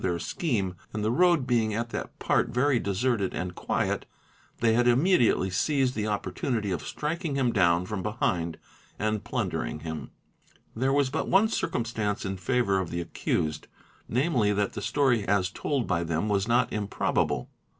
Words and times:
their 0.01 0.17
scheme 0.17 0.75
and 0.93 1.03
the 1.05 1.11
road_ 1.11 1.43
being 1.45 1.75
at 1.75 1.91
that 1.91 2.17
part 2.17 2.49
very 2.49 2.79
deserted 2.79 3.35
and 3.35 3.53
quiet, 3.53 4.07
they 4.59 4.73
had 4.73 4.87
immediately 4.87 5.51
seized_ 5.51 5.93
the 5.95 6.07
opportunity 6.07 6.71
of 6.71 6.81
striking 6.81 7.35
him 7.35 7.51
down 7.53 7.85
from 7.85 8.01
behind 8.01 8.57
and 8.97 9.23
plundering 9.23 9.81
him. 9.81 10.09
|: 10.41 10.75
There 10.75 10.91
was 10.91 11.11
but 11.11 11.27
one 11.29 11.45
cirumstance 11.49 12.25
in 12.25 12.37
favour 12.37 12.79
of 12.79 12.89
the 12.89 12.99
accused, 12.99 13.67
namely 14.09 14.51
that 14.53 14.73
the 14.73 14.81
story 14.81 15.23
as 15.27 15.51
told 15.51 15.85
by 15.85 16.03
them 16.03 16.27
was 16.27 16.47
not 16.47 16.73
improbable. 16.73 17.51